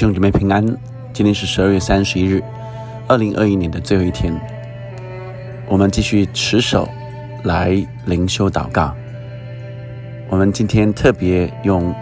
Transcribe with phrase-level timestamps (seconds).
[0.00, 0.64] 兄姐妹平安，
[1.12, 2.42] 今天是十二月三十一日，
[3.06, 4.34] 二零二一年的最后一天。
[5.68, 6.88] 我们继续持守
[7.44, 8.94] 来灵修祷告。
[10.30, 11.94] 我们今天特别用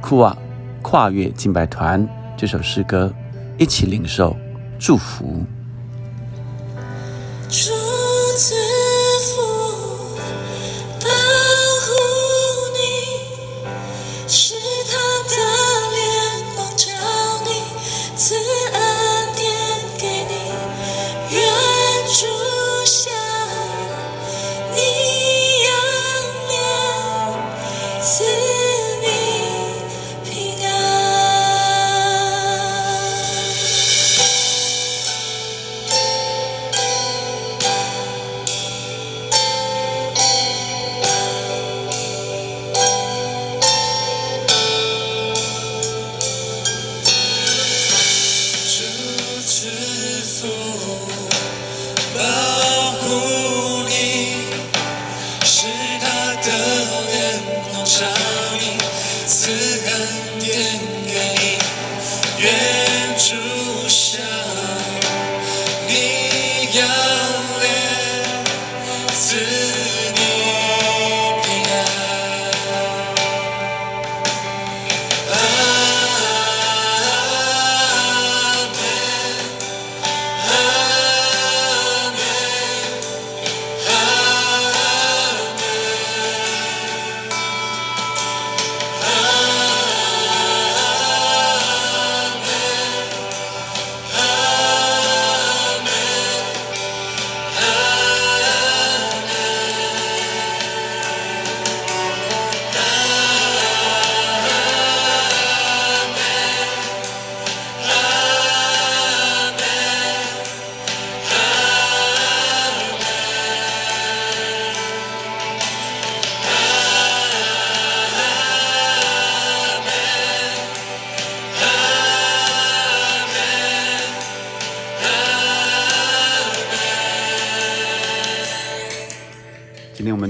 [0.00, 0.36] 库瓦
[0.82, 2.04] 跨越敬拜团
[2.36, 3.14] 这首诗歌，
[3.56, 4.36] 一起领受
[4.76, 5.44] 祝福。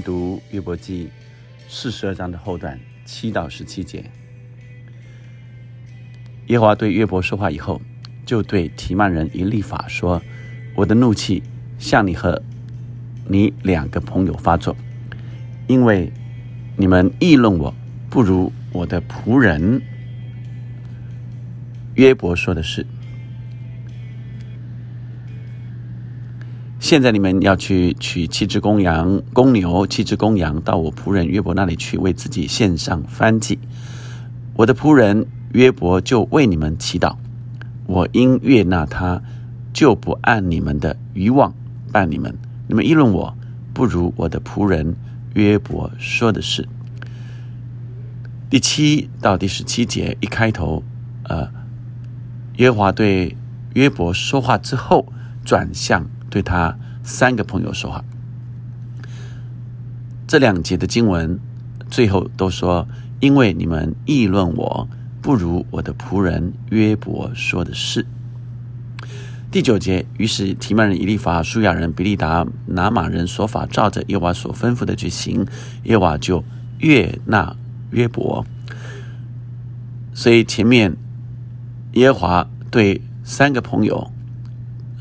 [0.05, 1.09] 读约伯记
[1.67, 4.05] 四十二章的后段七到十七节。
[6.49, 7.81] 耶和华对约伯说话以后，
[8.27, 10.21] 就对提曼人以立法说
[10.77, 11.43] ：“我的怒气
[11.79, 12.43] 向你和
[13.27, 14.77] 你两个朋友发作，
[15.67, 16.13] 因为
[16.77, 17.75] 你们议论我
[18.11, 19.81] 不如我的仆人
[21.95, 22.87] 约伯说的是。”
[26.85, 33.59] 现在你们要去取七只公羊、公牛、七只公羊，到我仆人约伯那里去，为自己献上燔祭。
[34.53, 37.17] 我的仆人约伯就为你们祈祷。
[37.87, 39.23] 我因悦纳他，
[39.73, 41.55] 就不按你们的欲望
[41.91, 42.37] 办你们。
[42.69, 43.35] 你们议论我，
[43.73, 44.95] 不如我的仆人
[45.33, 46.69] 约伯说的是。
[48.51, 50.85] 第七到第十七节一开头，
[51.23, 51.49] 呃，
[52.59, 53.35] 约华对
[53.73, 55.07] 约伯说话之后，
[55.47, 56.07] 转向。
[56.35, 58.05] 对他三个朋友说话，
[60.27, 61.39] 这两节的经文
[61.89, 62.89] 最后都说
[63.23, 64.89] ：“因为你们议论我，
[65.23, 68.05] 不如我的仆人约伯说的是。”
[69.53, 75.47] 第九节，于是提曼人以利法、舒亚人比利达、拿马人说法，照着耶瓦所吩咐的去行，
[75.85, 76.43] 耶瓦就
[76.81, 77.55] 悦纳
[77.93, 78.45] 约伯。
[80.13, 80.97] 所以前面
[81.93, 84.11] 耶华对三个朋友，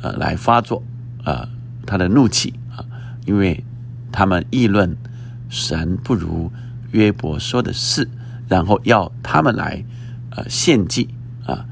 [0.03, 0.83] 呃，来发作。
[1.23, 1.47] 啊，
[1.85, 2.83] 他的怒气啊，
[3.25, 3.63] 因为
[4.11, 4.97] 他们议论
[5.47, 6.51] 神不如
[6.91, 8.09] 约伯说的是，
[8.49, 9.85] 然后要他们来
[10.31, 11.13] 呃献祭
[11.45, 11.65] 啊，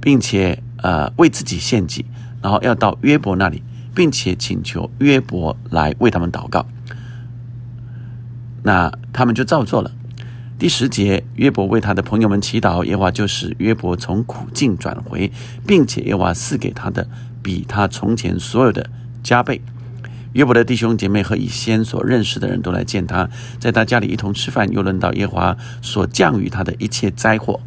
[0.00, 2.04] 并且呃为自己献祭，
[2.42, 3.62] 然后要到约伯那里，
[3.94, 6.66] 并且请求约伯来为他们祷告。
[8.62, 9.90] 那他们就照做了。
[10.58, 15.32] 第十节，约伯为他的朋友们祈祷，耶华就是约伯从苦境转回，
[15.66, 17.08] 并且耶华赐给他的。
[17.42, 18.90] 比他从前所有的
[19.22, 19.60] 加倍。
[20.32, 23.28] 约伯的弟兄姐妹和以先所认识的人都来见他，
[23.58, 24.70] 在他家里一同吃饭。
[24.70, 27.60] 又论到耶华所降与他的一切灾祸，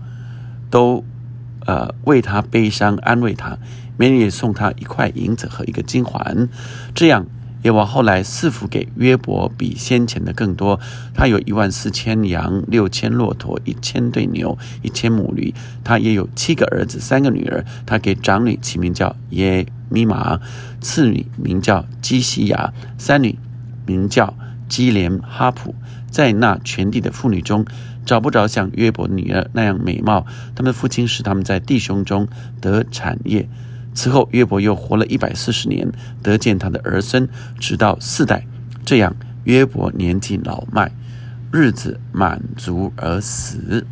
[0.70, 1.04] 都
[1.66, 3.58] 呃为他悲伤安慰他，
[3.98, 6.48] 每人也送他一块银子和一个金环，
[6.96, 7.26] 这样。
[7.64, 10.78] 耶和华后来赐福给约伯，比先前的更多。
[11.14, 15.54] 他有一万四千羊，六千骆驼，一千对牛，一千母驴。
[15.82, 17.64] 他也有七个儿子，三个女儿。
[17.86, 20.38] 他给长女起名叫耶米玛，
[20.83, 23.39] 次女名叫基西亚，三女
[23.88, 24.35] 名叫
[24.69, 25.74] 基连哈普。
[26.12, 27.65] 在那全地的妇女中，
[28.06, 30.27] 找不着像约伯女儿那样美貌。
[30.53, 32.27] 他们的父亲使他们在弟兄中
[32.62, 33.50] 得产业。
[33.95, 35.91] 此后，约伯又活了一百四十年，
[36.21, 37.27] 得见他的儿孙，
[37.59, 38.45] 直到四代。
[38.85, 39.15] 这样，
[39.45, 40.91] 约伯年纪老迈，
[41.51, 43.88] 日子满足而死。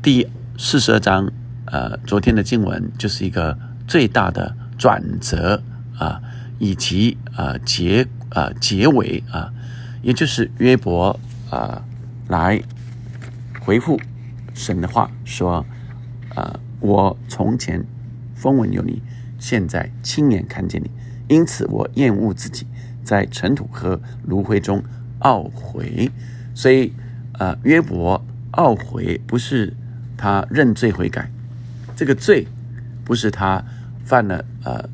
[0.00, 1.30] 第四十二章，
[1.74, 5.60] 呃，昨天的经文就是一个最大的转折
[5.98, 6.22] 啊，
[6.60, 9.52] 以及啊结啊结尾啊，
[10.00, 11.18] 也就是约伯
[11.50, 11.82] 啊
[12.28, 12.62] 来
[13.60, 14.00] 回复
[14.54, 15.66] 神的话说。
[16.34, 16.58] 啊！
[16.80, 17.84] 我从前
[18.34, 19.00] 风闻有你，
[19.38, 20.90] 现在亲眼看见你，
[21.28, 22.66] 因此我厌恶自己，
[23.04, 24.82] 在尘土和炉灰中
[25.20, 26.10] 懊悔。
[26.52, 26.92] 所以，
[27.38, 28.20] 呃，约伯
[28.54, 29.76] 懊悔不是
[30.16, 31.30] 他认罪悔改，
[31.96, 32.46] 这个罪
[33.04, 33.64] 不是他
[34.04, 34.88] 犯了呃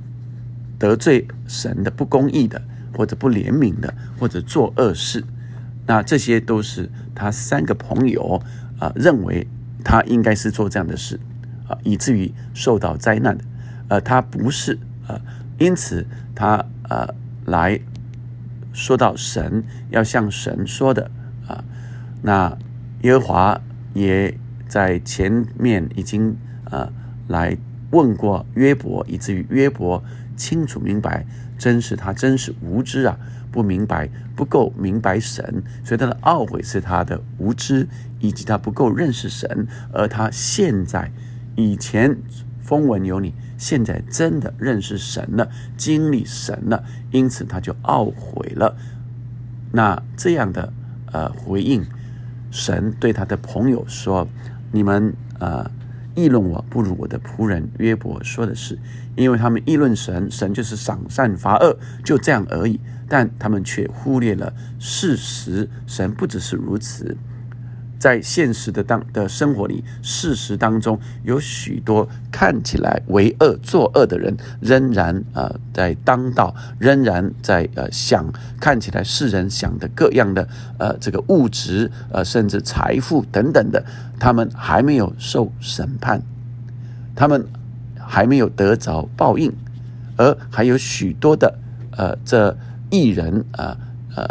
[0.78, 2.60] 得罪神的不公义的，
[2.96, 5.24] 或者不怜悯的，或者做恶事。
[5.86, 8.42] 那这些都是他三个朋友
[8.78, 9.46] 啊认为
[9.84, 11.18] 他应该是做这样的事。
[11.68, 13.44] 啊，以至于受到灾难的，
[13.86, 14.76] 呃，他不是
[15.06, 15.20] 呃，
[15.56, 16.04] 因此
[16.34, 17.14] 他呃
[17.44, 17.80] 来
[18.72, 21.08] 说到神要向神说的
[21.46, 21.62] 啊，
[22.22, 22.58] 那
[23.02, 23.60] 耶和华
[23.94, 24.36] 也
[24.66, 26.36] 在前面已经
[26.70, 26.90] 呃
[27.28, 27.56] 来
[27.90, 30.02] 问过约伯，以至于约伯
[30.36, 31.26] 清楚明白，
[31.58, 33.18] 真是他真是无知啊，
[33.52, 37.86] 不明白不够明白神，所以他的懊悔是他的无知，
[38.18, 41.10] 以及他不够认识神，而他现在。
[41.56, 42.16] 以前
[42.62, 48.74] 风闻有你，现在真的认识神了，经历神了，因此他就懊悔了。
[49.72, 50.72] 那这样的
[51.12, 51.84] 呃回应，
[52.50, 54.26] 神对他的朋友说
[54.72, 55.68] ：“你们呃
[56.14, 58.78] 议论我，不如我的仆人约伯说的是，
[59.16, 62.80] 因为他们议论神，神就是赏善罚恶，就这样而已。
[63.08, 67.16] 但他们却忽略了事实，神不只是如此。”
[68.00, 80.48] 在现实的当的生活里，事实当中有许多看起来为恶作恶的人，仍然呃在当道，仍然在呃想看起来世人想的各样的
[80.78, 83.84] 呃这个物质呃甚至财富等等的，
[84.18, 86.22] 他们还没有受审判，
[87.14, 87.46] 他们
[87.98, 89.52] 还没有得着报应，
[90.16, 91.58] 而还有许多的
[91.90, 92.56] 呃这
[92.88, 93.76] 艺人啊
[94.16, 94.26] 呃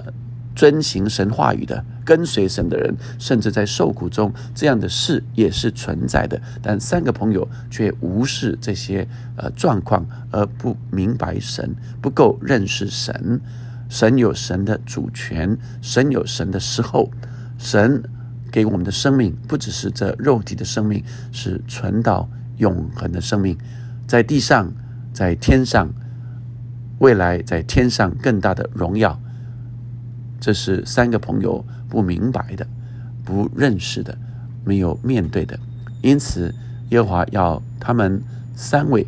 [0.55, 1.85] 遵行神话语的。
[2.09, 6.41] 跟随神的人，甚至在受苦中，这样的事也是存在的。
[6.59, 13.39] 但三个朋友却无视这些呃状况，而不明白神，不够认识神。
[13.89, 17.11] 神有神的主权，神有神的时候，
[17.59, 18.01] 神
[18.51, 22.27] 给我们的生命不只是这肉体的生命，是存到
[22.57, 23.55] 永恒的生命，
[24.07, 24.73] 在地上，
[25.13, 25.87] 在天上，
[26.97, 29.21] 未来在天上更大的荣耀。
[30.39, 32.65] 这是三个朋友不明白的、
[33.25, 34.17] 不认识的、
[34.63, 35.59] 没有面对的，
[36.01, 36.53] 因此
[36.89, 38.21] 耶和华要他们
[38.55, 39.05] 三位，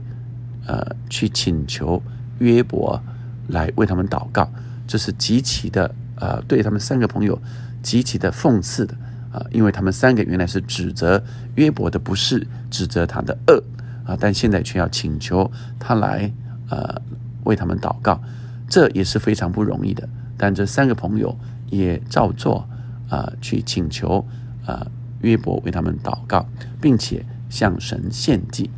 [0.67, 2.01] 呃，去请求
[2.39, 3.01] 约伯
[3.47, 4.49] 来为他们祷告。
[4.85, 7.41] 这是极其的，呃，对他们三个朋友
[7.81, 8.93] 极其的讽刺的
[9.31, 11.23] 啊，因为他们三个原来是指责
[11.55, 13.63] 约伯的不是，指责他的恶
[14.05, 15.49] 啊，但现在却要请求
[15.79, 16.29] 他来，
[16.69, 17.01] 呃，
[17.45, 18.21] 为他们祷告，
[18.67, 20.07] 这也是非常不容易的。
[20.41, 21.37] 但这三个朋友
[21.69, 22.67] 也照做，
[23.09, 24.25] 啊，去请求
[24.65, 24.87] 啊
[25.21, 26.43] 约伯为他们祷告，
[26.81, 28.71] 并且向神献祭。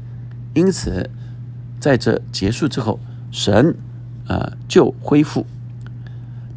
[0.53, 1.09] 因此，
[1.79, 2.99] 在这结束之后，
[3.31, 3.77] 神
[4.27, 5.45] 啊就恢复。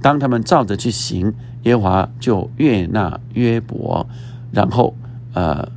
[0.03, 1.33] 当他们照着去行，
[1.63, 4.09] 耶和华就悦纳约伯。
[4.51, 4.97] 然后，
[5.35, 5.71] 呃，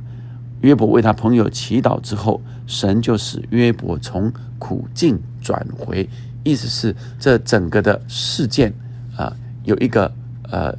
[0.62, 6.08] 约伯为他朋友祈祷之后，神就使约伯从苦境转回。
[6.42, 8.74] 意思是，这整个的事件。
[9.20, 10.10] 啊，有一个
[10.50, 10.74] 呃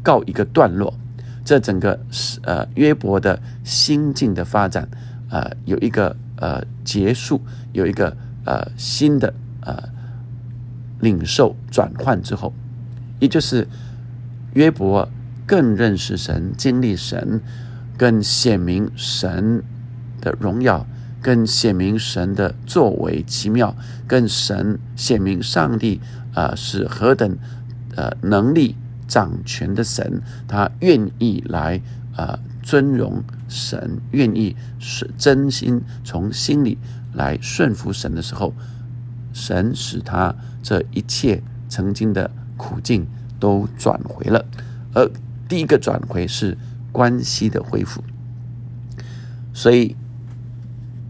[0.00, 0.94] 告一个段落，
[1.44, 4.88] 这整个是呃约伯的心境的发展，
[5.28, 7.40] 呃有一个呃结束，
[7.72, 9.76] 有一个呃新的呃
[11.00, 12.52] 领受转换之后，
[13.18, 13.66] 也就是
[14.52, 15.08] 约伯
[15.44, 17.40] 更认识神，经历神，
[17.98, 19.64] 更显明神
[20.20, 20.86] 的荣耀，
[21.20, 23.74] 更显明神的作为奇妙，
[24.06, 26.00] 更神显明上帝
[26.34, 27.36] 啊是何等。
[27.96, 31.80] 呃，能力掌权的神，他愿意来
[32.16, 36.78] 啊尊荣神，愿意是真心从心里
[37.12, 38.52] 来顺服神的时候，
[39.32, 43.06] 神使他这一切曾经的苦境
[43.38, 44.44] 都转回了。
[44.94, 45.08] 而
[45.48, 46.56] 第一个转回是
[46.90, 48.02] 关系的恢复，
[49.52, 49.94] 所以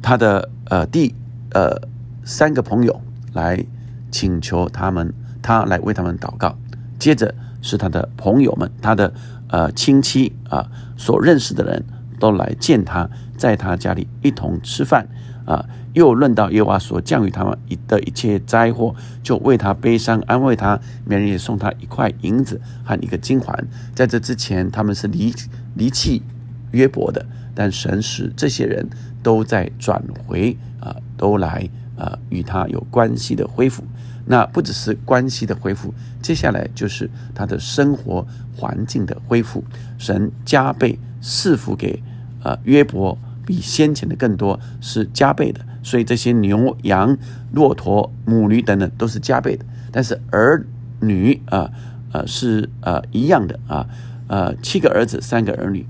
[0.02, 1.14] 他的呃第
[1.52, 1.88] 呃
[2.24, 3.00] 三个朋友
[3.32, 3.64] 来
[4.10, 6.58] 请求他们，他来为他们祷告。
[7.04, 9.12] 接着，是他的朋友们，他的
[9.48, 11.84] 呃亲戚啊，所认识的人
[12.18, 15.06] 都来见他，在他家里一同吃饭
[15.44, 15.66] 啊。
[15.92, 23.54] 又论到耶和华所降于他们的一切灾祸，就为他悲伤，安慰他，每人也送他一块银子和一个金环。
[23.94, 25.30] 在这之前，他们是离
[25.74, 26.22] 离弃
[26.70, 28.88] 约伯的，但神使这些人
[29.22, 31.68] 都在转回啊，都来
[31.98, 33.84] 啊与他有关系的恢复。
[34.26, 38.26] 那不只是关系的恢复，接下来就是他的生活
[38.56, 39.62] 环境的恢复。
[39.98, 42.02] 神加倍赐福给
[42.42, 45.60] 呃约伯，比先前的更多，是加倍的。
[45.82, 47.14] 所以这些牛羊、
[47.52, 49.64] 骆驼、母驴等等都是加倍的。
[49.92, 50.64] 但是儿
[51.00, 51.70] 女啊
[52.12, 53.86] 呃是呃一样的啊
[54.28, 55.86] 呃七个儿子三个儿女，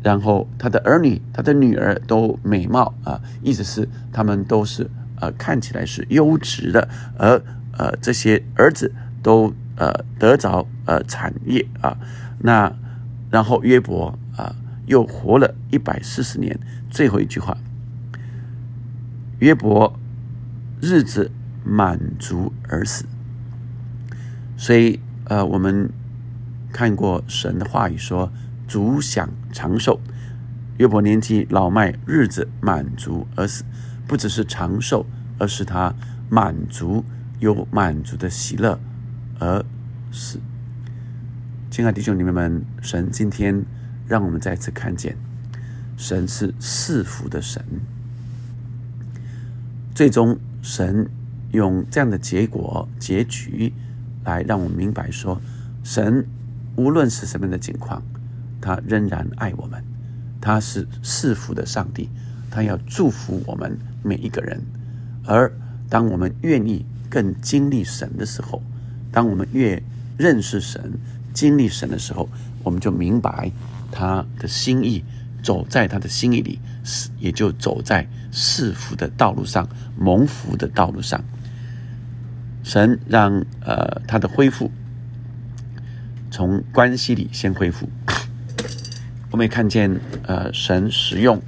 [0.00, 4.88] 然后他的儿女他的女儿都美貌啊，意思是他们都是。
[5.20, 7.42] 呃，看起来是优质的，而
[7.78, 11.96] 呃，这些儿子都呃得着呃产业啊，
[12.40, 12.74] 那
[13.30, 16.58] 然后约伯啊又活了一百四十年，
[16.90, 17.56] 最后一句话，
[19.38, 19.98] 约伯
[20.80, 21.30] 日子
[21.64, 23.04] 满足而死，
[24.56, 25.90] 所以呃，我们
[26.72, 28.32] 看过神的话语说，
[28.66, 30.00] 主享长寿，
[30.78, 33.64] 约伯年纪老迈，日子满足而死。
[34.10, 35.06] 不只是长寿，
[35.38, 35.94] 而是他
[36.28, 37.04] 满足
[37.38, 38.76] 有满足的喜乐
[39.38, 39.64] 而
[40.10, 40.40] 死。
[41.70, 43.64] 亲爱的弟兄姊妹们，神今天
[44.08, 45.16] 让我们再次看见，
[45.96, 47.64] 神是赐福的神。
[49.94, 51.08] 最终，神
[51.52, 53.72] 用这样的结果结局
[54.24, 55.40] 来让我们明白说，
[55.84, 56.26] 神
[56.74, 58.02] 无论是什么样的境况，
[58.60, 59.80] 他仍然爱我们，
[60.40, 62.10] 他是赐福的上帝。
[62.50, 64.60] 他要祝福我们每一个人，
[65.24, 65.52] 而
[65.88, 68.62] 当我们愿意更经历神的时候，
[69.12, 69.82] 当我们越
[70.18, 70.92] 认识神、
[71.32, 72.28] 经历神的时候，
[72.62, 73.50] 我们就明白
[73.90, 75.04] 他的心意，
[75.42, 76.58] 走在他的心意里，
[77.18, 81.22] 也就走在赐福的道路上、蒙福的道路上。
[82.62, 84.70] 神让呃他的恢复
[86.30, 87.88] 从关系里先恢复，
[89.30, 91.40] 我们也看见呃神使用。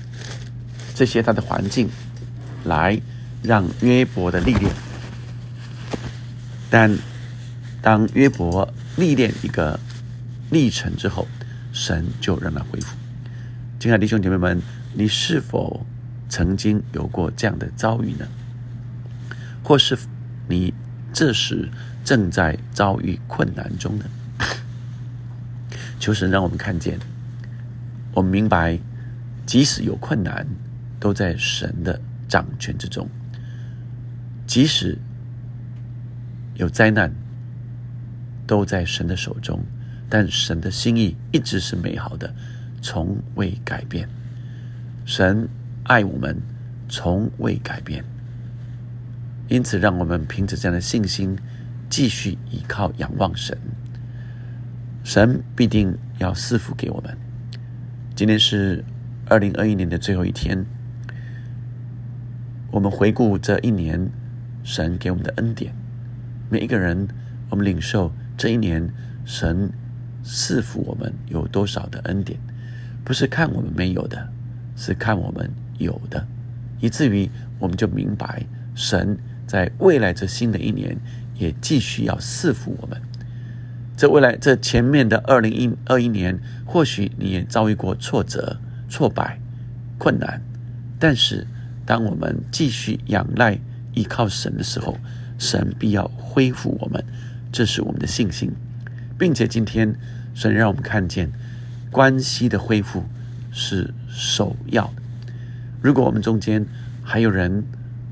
[1.03, 1.89] 这些他的环境，
[2.63, 2.97] 来
[3.43, 4.73] 让约伯的历练。
[6.71, 6.97] 但
[7.83, 9.81] 当约伯历练一个
[10.53, 11.27] 历程之后，
[11.73, 12.97] 神就让他恢复。
[13.81, 14.63] 亲爱的弟兄姐妹们，
[14.95, 15.85] 你是否
[16.29, 18.25] 曾经有过这样的遭遇呢？
[19.65, 19.99] 或是
[20.49, 20.73] 你
[21.13, 21.69] 这时
[22.05, 24.05] 正在遭遇困难中呢？
[25.99, 26.97] 求神让我们看见，
[28.15, 28.79] 我们明白，
[29.45, 30.47] 即使有困难。
[31.03, 33.09] 都在神的掌权之中，
[34.47, 34.97] 即使
[36.55, 37.13] 有灾难，
[38.47, 39.59] 都在神的手中。
[40.09, 42.33] 但神的心意一直是美好的，
[42.81, 44.09] 从未改变。
[45.05, 45.49] 神
[45.83, 46.41] 爱我们，
[46.89, 48.05] 从未改变。
[49.49, 51.37] 因此，让我们凭着这样的信心，
[51.91, 53.59] 继续依靠、仰望神。
[55.03, 57.19] 神必定要赐福给我们。
[58.15, 58.85] 今天是
[59.27, 60.65] 二零二一年的最后一天。
[62.73, 64.11] 我们回顾这一年，
[64.65, 65.75] 神给我们的恩典，
[66.49, 67.07] 每一个人，
[67.51, 68.91] 我们领受这一年
[69.27, 69.71] 神
[70.25, 72.41] 赐福我们有多少的恩典，
[73.05, 74.27] 不是看我们没有的，
[74.75, 76.27] 是看我们有的，
[76.81, 80.97] 以至于我们就明白，神在未来这新的一年
[81.35, 82.99] 也继续要赐福我们。
[83.99, 89.39] 这未来这前面的二零一二一年，或许你也遭遇过挫折、挫败、
[89.99, 90.41] 困难，
[90.99, 91.47] 但是。
[91.85, 93.59] 当我们继续仰赖、
[93.95, 94.97] 依靠神的时候，
[95.39, 97.05] 神必要恢复我们，
[97.51, 98.53] 这是我们的信心，
[99.19, 99.95] 并且今天
[100.35, 101.31] 神让我们看见
[101.91, 103.05] 关系的恢复
[103.51, 105.03] 是首要的。
[105.83, 106.65] 如果我们中间
[107.03, 107.65] 还有人，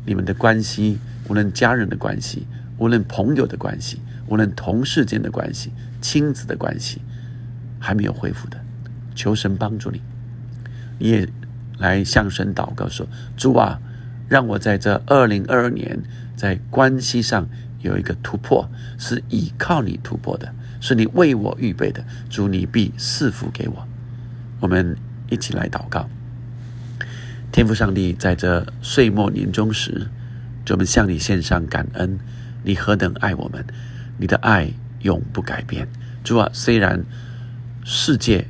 [0.04, 0.98] 你们的关系，
[1.28, 2.46] 无论家人的关系，
[2.78, 7.00] 无论朋友的关系，无论同事间的关系、亲子的关系，
[7.78, 8.60] 还没有恢复的，
[9.14, 10.02] 求神帮助你，
[10.98, 11.28] 你也。
[11.80, 13.08] 来向神祷告说
[13.38, 13.80] ：“主啊，
[14.28, 15.98] 让我在这二零二二年
[16.36, 17.48] 在关系上
[17.80, 22.04] 有一个突破，是依靠你突破的，是你为我预备的。
[22.28, 23.88] 主，你必赐福给我。”
[24.60, 24.94] 我们
[25.30, 26.06] 一起来祷告。
[27.50, 30.06] 天父上帝，在这岁末年终时，
[30.68, 32.18] 我们向你献上感恩。
[32.62, 33.64] 你何等爱我们，
[34.18, 34.70] 你的爱
[35.00, 35.88] 永不改变。
[36.22, 37.02] 主啊，虽然
[37.84, 38.46] 世界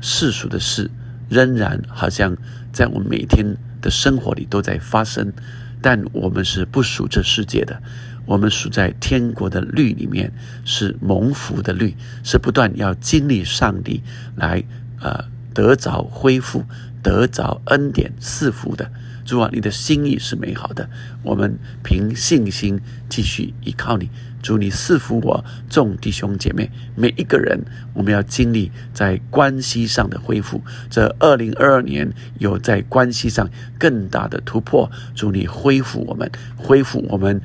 [0.00, 0.90] 世俗的事
[1.30, 2.36] 仍然好像。
[2.72, 5.32] 在我们每天的生活里都在发生，
[5.80, 7.82] 但我们是不属这世界的。
[8.24, 10.32] 我们属在天国的律里面，
[10.64, 14.00] 是蒙福的律，是不断要经历上帝
[14.36, 14.62] 来
[15.00, 16.64] 呃得着恢复、
[17.02, 18.90] 得着恩典赐福的。
[19.24, 20.88] 主啊，你的心意是美好的，
[21.22, 24.08] 我们凭信心继续依靠你。
[24.42, 27.58] 主，你赐福我众弟兄姐妹每一个人，
[27.94, 30.60] 我们要经历在关系上的恢复。
[30.90, 34.90] 这二零二二年有在关系上更大的突破。
[35.14, 37.40] 主，你恢复我们，恢复我们，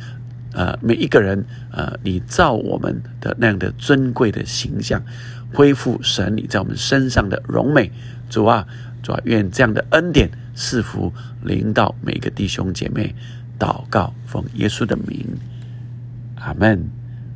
[0.54, 5.04] 呃，每一个人，呃，你造我们的那样的尊贵的形象，
[5.54, 7.92] 恢复神你在我们身上的荣美。
[8.28, 8.68] 主啊，
[9.04, 11.14] 主啊，愿这样的恩典赐福
[11.44, 13.16] 临到每个弟兄姐妹。
[13.60, 15.26] 祷告，奉耶稣的名。
[16.40, 16.90] 阿门。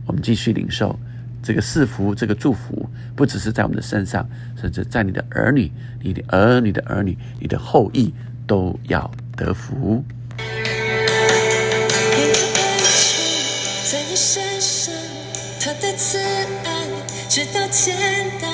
[0.07, 0.97] 我们继续领受
[1.41, 4.27] 这个赐福，这个祝福，不只是在我们的身上，
[4.59, 8.13] 甚至在你的儿女、你的儿女的儿女、你的后裔
[8.45, 10.03] 都要得福。
[13.83, 14.93] 在你身上，
[15.59, 16.87] 他的慈爱
[17.29, 17.95] 直到千
[18.41, 18.47] 代，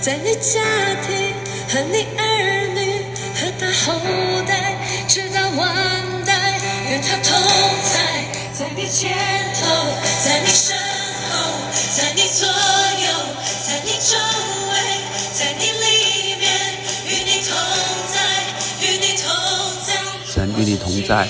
[0.00, 0.60] 在你家
[1.06, 1.32] 庭
[1.68, 3.02] 和你儿女
[3.34, 4.00] 和他后
[4.46, 4.76] 代，
[5.06, 6.58] 直到万代，
[6.90, 7.32] 愿他同
[7.82, 8.07] 在。
[8.78, 9.10] 在你前
[9.54, 9.66] 头，
[10.24, 11.34] 在你身后，
[11.96, 12.52] 在你左右，
[13.66, 14.16] 在你周
[14.70, 14.72] 围，
[15.34, 16.48] 在你里面，
[17.04, 17.58] 与你同
[18.14, 18.16] 在，
[18.80, 19.26] 与你同
[19.84, 19.94] 在。
[20.32, 21.26] 神与你同在。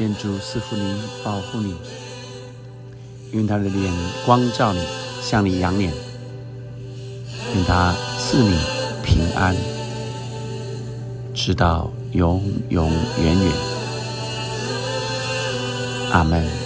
[0.00, 1.74] 愿主赐福你，保护你，
[3.32, 3.92] 愿他的脸
[4.24, 4.80] 光照你，
[5.20, 5.92] 向你扬脸，
[7.54, 8.56] 愿他赐你
[9.04, 9.54] 平安，
[11.34, 12.90] 直到永永
[13.22, 13.52] 远远。
[16.12, 16.59] 阿门。